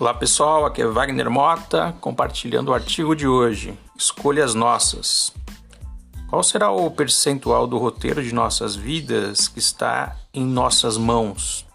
Olá 0.00 0.14
pessoal, 0.14 0.64
aqui 0.64 0.80
é 0.80 0.86
Wagner 0.86 1.28
Mota 1.28 1.92
compartilhando 2.00 2.68
o 2.68 2.72
artigo 2.72 3.16
de 3.16 3.26
hoje. 3.26 3.76
Escolhas 3.96 4.54
nossas. 4.54 5.34
Qual 6.28 6.40
será 6.44 6.70
o 6.70 6.88
percentual 6.88 7.66
do 7.66 7.78
roteiro 7.78 8.22
de 8.22 8.32
nossas 8.32 8.76
vidas 8.76 9.48
que 9.48 9.58
está 9.58 10.14
em 10.32 10.46
nossas 10.46 10.96
mãos? 10.96 11.66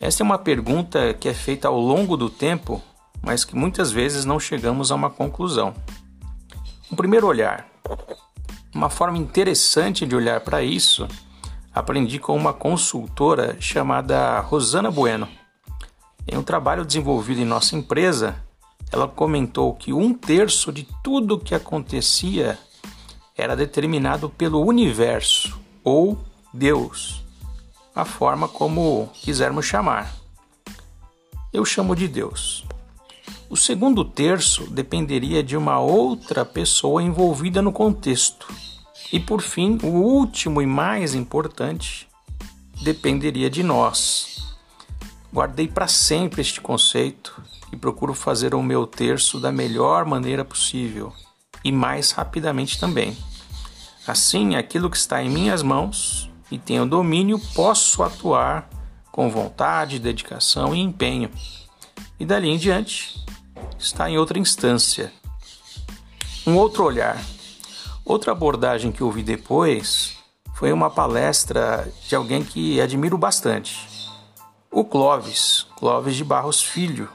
Esta 0.00 0.22
é 0.22 0.24
uma 0.24 0.38
pergunta 0.38 1.12
que 1.12 1.28
é 1.28 1.34
feita 1.34 1.66
ao 1.66 1.76
longo 1.76 2.16
do 2.16 2.30
tempo, 2.30 2.80
mas 3.20 3.44
que 3.44 3.56
muitas 3.56 3.90
vezes 3.90 4.24
não 4.24 4.38
chegamos 4.38 4.92
a 4.92 4.94
uma 4.94 5.10
conclusão. 5.10 5.74
Um 6.88 6.94
primeiro 6.94 7.26
olhar. 7.26 7.66
Uma 8.72 8.88
forma 8.88 9.18
interessante 9.18 10.06
de 10.06 10.14
olhar 10.14 10.38
para 10.42 10.62
isso, 10.62 11.08
aprendi 11.74 12.20
com 12.20 12.36
uma 12.36 12.52
consultora 12.52 13.56
chamada 13.58 14.38
Rosana 14.38 14.88
Bueno. 14.88 15.28
Em 16.26 16.36
um 16.36 16.42
trabalho 16.42 16.84
desenvolvido 16.84 17.40
em 17.40 17.44
nossa 17.44 17.76
empresa, 17.76 18.36
ela 18.90 19.06
comentou 19.06 19.74
que 19.74 19.92
um 19.92 20.14
terço 20.14 20.72
de 20.72 20.86
tudo 21.02 21.38
que 21.38 21.54
acontecia 21.54 22.58
era 23.36 23.56
determinado 23.56 24.30
pelo 24.30 24.64
universo 24.64 25.58
ou 25.82 26.18
Deus, 26.52 27.24
a 27.94 28.04
forma 28.04 28.48
como 28.48 29.10
quisermos 29.12 29.66
chamar. 29.66 30.14
Eu 31.52 31.64
chamo 31.64 31.94
de 31.94 32.08
Deus. 32.08 32.64
O 33.50 33.56
segundo 33.56 34.04
terço 34.04 34.66
dependeria 34.70 35.42
de 35.42 35.56
uma 35.56 35.78
outra 35.78 36.44
pessoa 36.44 37.02
envolvida 37.02 37.60
no 37.60 37.70
contexto. 37.70 38.52
E 39.12 39.20
por 39.20 39.42
fim, 39.42 39.78
o 39.82 39.88
último 39.88 40.62
e 40.62 40.66
mais 40.66 41.14
importante 41.14 42.08
dependeria 42.82 43.48
de 43.48 43.62
nós, 43.62 44.33
Guardei 45.34 45.66
para 45.66 45.88
sempre 45.88 46.40
este 46.42 46.60
conceito 46.60 47.42
e 47.72 47.76
procuro 47.76 48.14
fazer 48.14 48.54
o 48.54 48.62
meu 48.62 48.86
terço 48.86 49.40
da 49.40 49.50
melhor 49.50 50.04
maneira 50.04 50.44
possível 50.44 51.12
e 51.64 51.72
mais 51.72 52.12
rapidamente 52.12 52.78
também. 52.78 53.18
Assim, 54.06 54.54
aquilo 54.54 54.88
que 54.88 54.96
está 54.96 55.20
em 55.20 55.28
minhas 55.28 55.60
mãos 55.60 56.30
e 56.52 56.56
tenho 56.56 56.86
domínio, 56.86 57.40
posso 57.52 58.04
atuar 58.04 58.70
com 59.10 59.28
vontade, 59.28 59.98
dedicação 59.98 60.72
e 60.72 60.78
empenho. 60.78 61.28
E 62.20 62.24
dali 62.24 62.48
em 62.48 62.56
diante, 62.56 63.20
está 63.76 64.08
em 64.08 64.16
outra 64.16 64.38
instância. 64.38 65.12
Um 66.46 66.54
outro 66.54 66.84
olhar. 66.84 67.20
Outra 68.04 68.30
abordagem 68.30 68.92
que 68.92 69.02
ouvi 69.02 69.24
depois 69.24 70.16
foi 70.54 70.72
uma 70.72 70.90
palestra 70.90 71.92
de 72.06 72.14
alguém 72.14 72.44
que 72.44 72.80
admiro 72.80 73.18
bastante, 73.18 73.93
o 74.74 74.84
Clóvis, 74.84 75.64
Clóvis 75.76 76.16
de 76.16 76.24
Barros 76.24 76.60
Filho, 76.60 77.08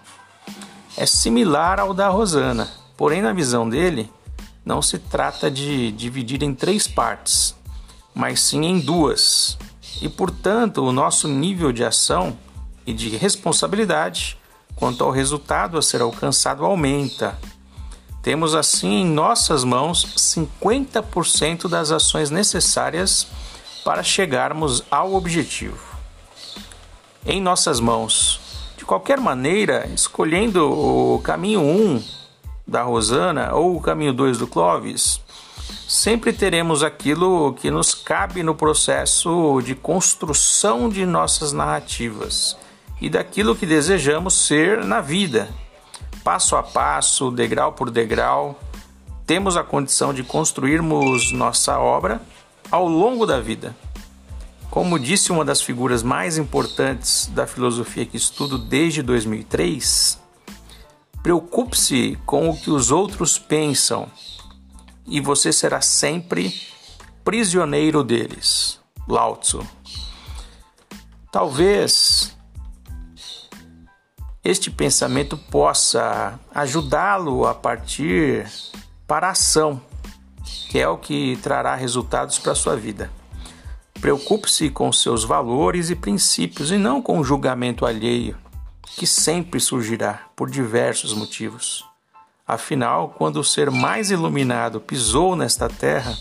é 0.95 1.05
similar 1.05 1.77
ao 1.77 1.93
da 1.93 2.07
Rosana, 2.07 2.71
porém, 2.95 3.21
na 3.21 3.33
visão 3.33 3.67
dele, 3.67 4.09
não 4.63 4.81
se 4.81 4.97
trata 4.97 5.51
de 5.51 5.91
dividir 5.91 6.41
em 6.41 6.55
três 6.55 6.87
partes, 6.87 7.53
mas 8.15 8.39
sim 8.39 8.63
em 8.63 8.79
duas. 8.79 9.57
E, 10.01 10.07
portanto, 10.07 10.81
o 10.85 10.93
nosso 10.93 11.27
nível 11.27 11.73
de 11.73 11.83
ação 11.83 12.37
e 12.87 12.93
de 12.93 13.09
responsabilidade 13.17 14.37
quanto 14.77 15.03
ao 15.03 15.11
resultado 15.11 15.77
a 15.77 15.81
ser 15.81 16.01
alcançado 16.01 16.63
aumenta. 16.63 17.37
Temos 18.23 18.55
assim 18.55 19.01
em 19.01 19.05
nossas 19.05 19.65
mãos 19.65 20.05
50% 20.15 21.67
das 21.67 21.91
ações 21.91 22.29
necessárias 22.29 23.27
para 23.83 24.01
chegarmos 24.01 24.81
ao 24.89 25.13
objetivo 25.13 25.88
em 27.25 27.41
nossas 27.41 27.79
mãos. 27.79 28.39
De 28.77 28.85
qualquer 28.85 29.19
maneira, 29.19 29.87
escolhendo 29.93 30.69
o 30.69 31.19
caminho 31.19 31.61
1 31.61 32.03
da 32.67 32.83
Rosana 32.83 33.53
ou 33.53 33.75
o 33.75 33.81
caminho 33.81 34.13
2 34.13 34.37
do 34.37 34.47
Clovis, 34.47 35.21
sempre 35.87 36.31
teremos 36.31 36.83
aquilo 36.83 37.53
que 37.53 37.69
nos 37.69 37.93
cabe 37.93 38.43
no 38.43 38.55
processo 38.55 39.61
de 39.63 39.75
construção 39.75 40.87
de 40.87 41.05
nossas 41.05 41.51
narrativas 41.51 42.55
e 43.01 43.09
daquilo 43.09 43.55
que 43.55 43.65
desejamos 43.65 44.33
ser 44.33 44.83
na 44.83 45.01
vida. 45.01 45.49
Passo 46.23 46.55
a 46.55 46.63
passo, 46.63 47.31
degrau 47.31 47.73
por 47.73 47.89
degrau, 47.89 48.59
temos 49.25 49.55
a 49.55 49.63
condição 49.63 50.13
de 50.13 50.23
construirmos 50.23 51.31
nossa 51.31 51.79
obra 51.79 52.21
ao 52.71 52.87
longo 52.87 53.25
da 53.25 53.39
vida. 53.39 53.75
Como 54.69 54.99
disse 54.99 55.31
uma 55.31 55.43
das 55.43 55.61
figuras 55.61 56.03
mais 56.03 56.37
importantes 56.37 57.25
da 57.27 57.47
filosofia 57.47 58.05
que 58.05 58.17
estudo 58.17 58.57
desde 58.57 59.01
2003, 59.01 60.19
preocupe-se 61.23 62.19
com 62.23 62.49
o 62.49 62.57
que 62.57 62.69
os 62.69 62.91
outros 62.91 63.39
pensam 63.39 64.07
e 65.07 65.19
você 65.19 65.51
será 65.51 65.81
sempre 65.81 66.53
prisioneiro 67.23 68.03
deles. 68.03 68.79
Lao 69.07 69.37
Tzu. 69.37 69.65
Talvez 71.31 72.37
este 74.43 74.69
pensamento 74.69 75.35
possa 75.35 76.39
ajudá-lo 76.53 77.47
a 77.47 77.55
partir 77.55 78.47
para 79.07 79.27
a 79.27 79.31
ação, 79.31 79.81
que 80.69 80.77
é 80.77 80.87
o 80.87 80.97
que 80.97 81.37
trará 81.41 81.73
resultados 81.73 82.37
para 82.37 82.51
a 82.51 82.55
sua 82.55 82.75
vida. 82.75 83.09
Preocupe-se 84.01 84.69
com 84.69 84.91
seus 84.93 85.25
valores 85.25 85.89
e 85.89 85.95
princípios 85.95 86.71
e 86.71 86.77
não 86.77 87.01
com 87.01 87.19
o 87.19 87.23
julgamento 87.23 87.85
alheio, 87.85 88.37
que 88.95 89.05
sempre 89.05 89.59
surgirá 89.59 90.29
por 90.35 90.49
diversos 90.49 91.13
motivos. 91.13 91.85
Afinal, 92.47 93.09
quando 93.09 93.41
o 93.41 93.43
ser 93.43 93.69
mais 93.69 94.09
iluminado 94.09 94.79
pisou 94.79 95.35
nesta 95.35 95.67
terra, 95.67 96.17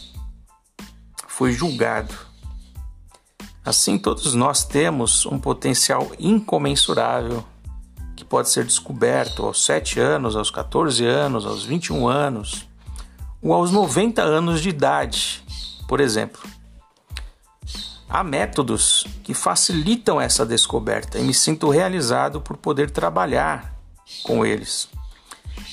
foi 1.29 1.53
julgado. 1.53 2.15
Assim, 3.65 3.97
todos 3.97 4.35
nós 4.35 4.65
temos 4.65 5.25
um 5.25 5.39
potencial 5.39 6.11
incomensurável 6.19 7.45
que 8.17 8.25
pode 8.25 8.51
ser 8.51 8.65
descoberto 8.65 9.45
aos 9.45 9.65
7 9.65 10.01
anos, 10.01 10.35
aos 10.35 10.51
14 10.51 11.05
anos, 11.07 11.47
aos 11.47 11.65
21 11.65 12.09
anos 12.09 12.67
ou 13.41 13.53
aos 13.53 13.71
90 13.71 14.21
anos 14.21 14.61
de 14.61 14.69
idade, 14.69 15.45
por 15.87 16.01
exemplo. 16.01 16.58
Há 18.11 18.25
métodos 18.25 19.07
que 19.23 19.35
facilitam 19.35 20.19
essa 20.19 20.47
descoberta 20.47 21.19
e 21.19 21.23
me 21.23 21.35
sinto 21.35 21.69
realizado 21.69 22.41
por 22.41 22.57
poder 22.57 22.91
trabalhar 22.91 23.75
com 24.23 24.47
eles 24.47 24.89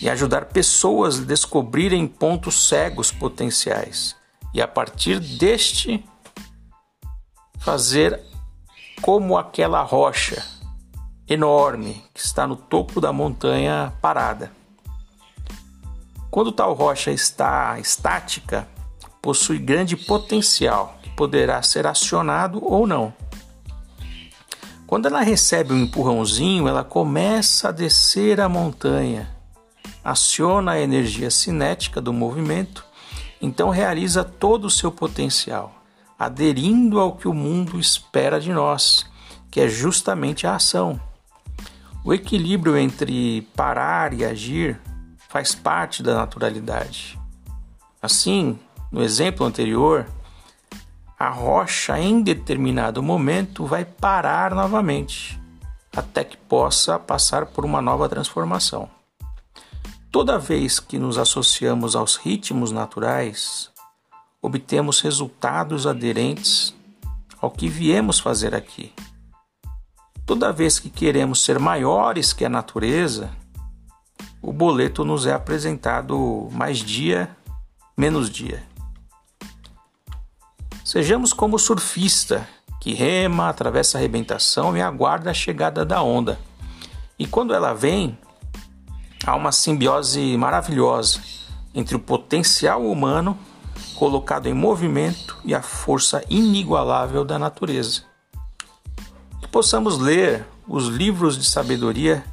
e 0.02 0.10
ajudar 0.10 0.46
pessoas 0.46 1.20
a 1.20 1.24
descobrirem 1.24 2.06
pontos 2.06 2.68
cegos 2.68 3.10
potenciais 3.10 4.18
e 4.54 4.62
a 4.62 4.68
partir 4.68 5.20
deste 5.20 6.04
fazer 7.60 8.22
como 9.02 9.38
aquela 9.38 9.82
rocha 9.82 10.44
enorme 11.28 12.04
que 12.14 12.20
está 12.20 12.46
no 12.46 12.58
topo 12.58 13.00
da 13.00 13.14
montanha 13.14 13.94
parada. 14.02 14.52
Quando 16.30 16.52
tal 16.52 16.74
rocha 16.74 17.12
está 17.12 17.80
estática, 17.80 18.68
possui 19.22 19.58
grande 19.58 19.96
potencial 19.96 21.00
poderá 21.16 21.62
ser 21.62 21.88
acionado 21.88 22.64
ou 22.64 22.86
não. 22.86 23.14
Quando 24.88 25.08
ela 25.08 25.22
recebe 25.22 25.74
um 25.74 25.84
empurrãozinho, 25.84 26.68
ela 26.68 26.84
começa 26.84 27.70
a 27.70 27.72
descer 27.72 28.40
a 28.40 28.48
montanha, 28.48 29.30
aciona 30.04 30.74
a 30.74 30.80
energia 30.80 31.32
cinética 31.32 32.00
do 32.00 32.14
movimento, 32.14 32.86
então 33.42 33.70
realiza 33.70 34.24
todo 34.24 34.66
o 34.66 34.70
seu 34.70 34.92
potencial, 34.92 35.74
aderindo 36.18 37.00
ao 37.00 37.16
que 37.16 37.28
o 37.28 37.34
mundo 37.34 37.80
espera 37.80 38.40
de 38.40 38.52
nós, 38.52 39.06
que 39.50 39.60
é 39.60 39.68
justamente 39.68 40.46
a 40.46 40.56
ação. 40.56 41.00
O 42.04 42.14
equilíbrio 42.14 42.78
entre 42.78 43.42
parar 43.56 44.14
e 44.14 44.24
agir 44.24 44.80
faz 45.28 45.56
parte 45.56 46.04
da 46.04 46.14
naturalidade. 46.14 47.20
Assim, 48.00 48.60
no 48.92 49.04
exemplo 49.04 49.46
anterior, 49.46 50.06
a 51.18 51.30
rocha 51.30 51.98
em 51.98 52.22
determinado 52.22 53.02
momento 53.02 53.66
vai 53.66 53.86
parar 53.86 54.54
novamente, 54.54 55.40
até 55.96 56.24
que 56.24 56.36
possa 56.36 57.00
passar 57.00 57.46
por 57.46 57.64
uma 57.64 57.82
nova 57.82 58.10
transformação. 58.10 58.90
Toda 60.12 60.38
vez 60.38 60.80
que 60.80 61.00
nos 61.00 61.18
associamos 61.18 61.96
aos 61.96 62.16
ritmos 62.16 62.72
naturais, 62.72 63.72
obtemos 64.42 65.02
resultados 65.02 65.88
aderentes 65.88 66.76
ao 67.42 67.50
que 67.50 67.68
viemos 67.68 68.20
fazer 68.20 68.54
aqui. 68.54 68.94
Toda 70.26 70.52
vez 70.52 70.80
que 70.80 70.90
queremos 70.90 71.44
ser 71.44 71.60
maiores 71.60 72.34
que 72.34 72.44
a 72.44 72.50
natureza, 72.50 73.30
o 74.42 74.52
boleto 74.52 75.06
nos 75.06 75.26
é 75.26 75.34
apresentado 75.34 76.50
mais 76.52 76.80
dia, 76.80 77.36
menos 77.98 78.30
dia. 78.30 78.64
Sejamos 80.86 81.34
como 81.34 81.56
o 81.56 81.60
surfista 81.60 82.48
que 82.80 82.94
rema, 82.94 83.50
atravessa 83.50 83.98
a 83.98 84.00
arrebentação 84.00 84.78
e 84.78 84.82
aguarda 84.84 85.32
a 85.32 85.34
chegada 85.34 85.84
da 85.84 86.04
onda. 86.04 86.40
E 87.18 87.26
quando 87.26 87.56
ela 87.56 87.74
vem, 87.74 88.16
há 89.26 89.36
uma 89.36 89.52
simbiose 89.52 90.38
maravilhosa 90.38 91.20
entre 91.74 91.96
o 91.96 92.00
potencial 92.00 92.86
humano 92.86 93.36
colocado 93.96 94.46
em 94.46 94.54
movimento 94.54 95.36
e 95.44 95.56
a 95.56 95.64
força 95.64 96.24
inigualável 96.30 97.26
da 97.26 97.40
natureza. 97.40 98.04
Que 99.42 99.48
possamos 99.48 99.98
ler 99.98 100.46
os 100.68 100.86
livros 100.86 101.36
de 101.36 101.46
sabedoria 101.46 102.24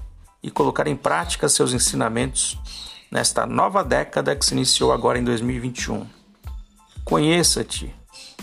e 0.43 0.51
colocar 0.51 0.87
em 0.87 0.97
prática 0.97 1.49
seus 1.49 1.73
ensinamentos 1.73 2.59
nesta 3.11 3.47
nova 3.47 3.83
década 3.83 4.37
que 4.37 4.45
se 4.45 4.53
iniciou 4.53 4.93
agora 4.93 5.19
em 5.19 5.25
2021. 5.25 6.07
Conheça-te, 7.03 8.02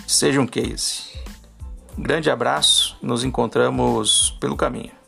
seja 0.10 0.42
um 0.42 0.48
case. 0.48 1.04
Um 1.96 2.02
grande 2.02 2.32
abraço, 2.32 2.98
nos 3.00 3.24
encontramos 3.24 4.36
pelo 4.40 4.58
caminho. 4.58 4.99